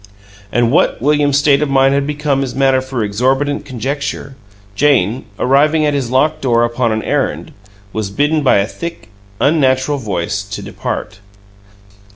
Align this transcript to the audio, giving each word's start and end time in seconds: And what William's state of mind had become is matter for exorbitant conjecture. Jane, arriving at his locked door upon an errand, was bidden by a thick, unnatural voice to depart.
And 0.51 0.71
what 0.71 0.99
William's 0.99 1.37
state 1.37 1.61
of 1.61 1.69
mind 1.69 1.93
had 1.93 2.07
become 2.07 2.41
is 2.41 2.55
matter 2.55 2.81
for 2.81 3.03
exorbitant 3.03 3.65
conjecture. 3.65 4.33
Jane, 4.73 5.25
arriving 5.37 5.85
at 5.85 5.93
his 5.93 6.09
locked 6.09 6.41
door 6.41 6.63
upon 6.63 6.91
an 6.91 7.03
errand, 7.03 7.51
was 7.93 8.09
bidden 8.09 8.41
by 8.41 8.57
a 8.57 8.65
thick, 8.65 9.09
unnatural 9.39 9.99
voice 9.99 10.41
to 10.41 10.63
depart. 10.63 11.19